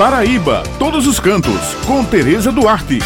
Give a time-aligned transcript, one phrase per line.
[0.00, 3.00] Paraíba, todos os cantos, com Tereza Duarte.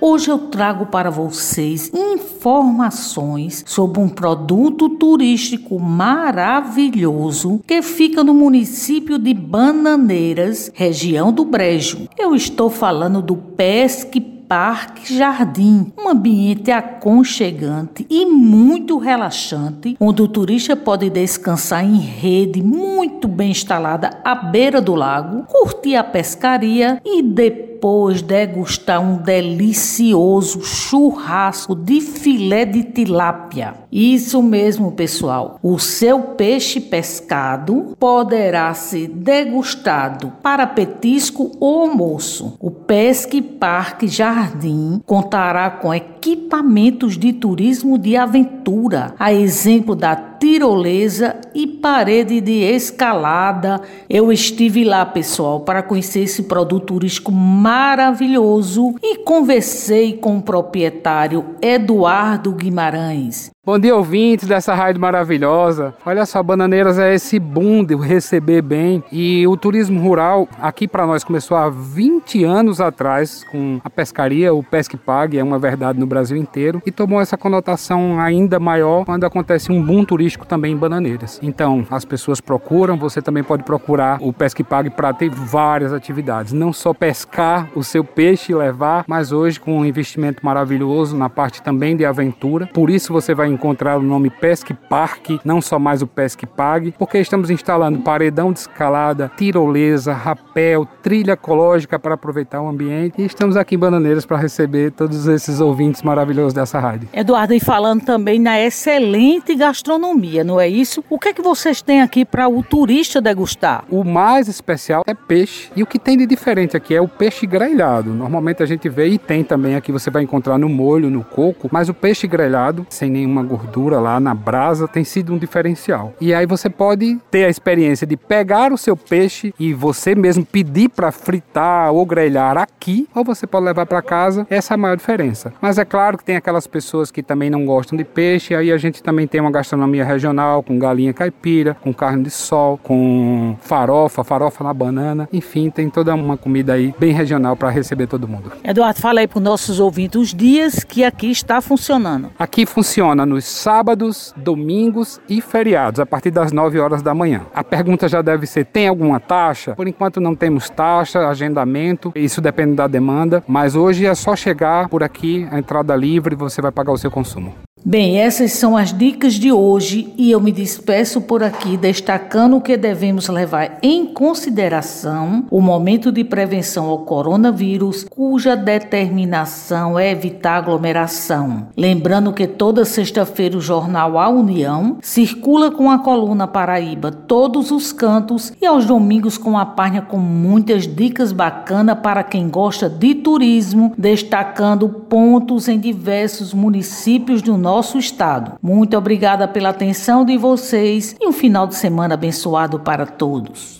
[0.00, 9.18] Hoje eu trago para vocês informações sobre um produto turístico maravilhoso que fica no município
[9.18, 12.08] de Bananeiras, região do Brejo.
[12.18, 20.26] Eu estou falando do Pesque Parque Jardim, um ambiente aconchegante e muito relaxante, onde o
[20.26, 27.00] turista pode descansar em rede muito bem instalada à beira do lago, curtir a pescaria
[27.04, 33.74] e depois depois degustar um delicioso churrasco de filé de tilápia.
[33.90, 35.58] Isso mesmo, pessoal.
[35.62, 42.54] O seu peixe pescado poderá ser degustado para petisco ou almoço.
[42.60, 51.40] O Pesque Parque Jardim contará com equipamentos de turismo de aventura, a exemplo da tirolesa
[51.54, 53.80] e parede de escalada.
[54.08, 61.56] Eu estive lá, pessoal, para conhecer esse produto turístico maravilhoso e conversei com o proprietário
[61.62, 63.50] Eduardo Guimarães.
[63.62, 65.94] Bom dia, ouvintes dessa rádio maravilhosa.
[66.06, 69.04] Olha só, Bananeiras é esse boom de receber bem.
[69.12, 74.54] E o turismo rural aqui para nós começou há 20 anos atrás com a pescaria,
[74.54, 76.80] o Pesque Pague, é uma verdade no Brasil inteiro.
[76.86, 81.38] E tomou essa conotação ainda maior quando acontece um boom turístico também em Bananeiras.
[81.42, 86.54] Então, as pessoas procuram, você também pode procurar o Pesque Pague para ter várias atividades.
[86.54, 91.28] Não só pescar o seu peixe e levar, mas hoje com um investimento maravilhoso na
[91.28, 92.66] parte também de aventura.
[92.72, 96.94] Por isso você vai encontrar o nome Pesque Parque, não só mais o Pesque Pague,
[96.98, 103.24] porque estamos instalando paredão de escalada, tirolesa, rapel, trilha ecológica para aproveitar o ambiente e
[103.24, 107.08] estamos aqui em Bananeiras para receber todos esses ouvintes maravilhosos dessa rádio.
[107.12, 111.04] Eduardo, e falando também na excelente gastronomia, não é isso?
[111.08, 113.84] O que é que vocês têm aqui para o turista degustar?
[113.90, 117.46] O mais especial é peixe e o que tem de diferente aqui é o peixe
[117.46, 118.10] grelhado.
[118.10, 121.68] Normalmente a gente vê e tem também aqui você vai encontrar no molho, no coco,
[121.70, 126.14] mas o peixe grelhado sem nenhuma uma gordura lá na brasa tem sido um diferencial.
[126.20, 130.44] E aí você pode ter a experiência de pegar o seu peixe e você mesmo
[130.44, 134.46] pedir para fritar ou grelhar aqui, ou você pode levar para casa.
[134.50, 135.52] Essa é a maior diferença.
[135.60, 138.76] Mas é claro que tem aquelas pessoas que também não gostam de peixe, aí a
[138.76, 144.22] gente também tem uma gastronomia regional com galinha caipira, com carne de sol, com farofa,
[144.22, 148.52] farofa na banana, enfim, tem toda uma comida aí bem regional para receber todo mundo.
[148.62, 152.30] Eduardo, fala aí para os nossos ouvintes os dias que aqui está funcionando.
[152.38, 157.46] Aqui funciona nos sábados, domingos e feriados, a partir das 9 horas da manhã.
[157.54, 159.74] A pergunta já deve ser: tem alguma taxa?
[159.74, 164.88] Por enquanto não temos taxa, agendamento, isso depende da demanda, mas hoje é só chegar
[164.88, 167.54] por aqui, a entrada livre, você vai pagar o seu consumo.
[167.82, 172.76] Bem, essas são as dicas de hoje e eu me despeço por aqui destacando que
[172.76, 181.68] devemos levar em consideração o momento de prevenção ao coronavírus, cuja determinação é evitar aglomeração.
[181.74, 187.94] Lembrando que toda sexta-feira o jornal A União circula com a coluna Paraíba todos os
[187.94, 193.14] cantos e aos domingos com a página com muitas dicas bacanas para quem gosta de
[193.14, 198.58] turismo, destacando pontos em diversos municípios do norte nosso estado.
[198.60, 203.78] Muito obrigada pela atenção de vocês e um final de semana abençoado para todos.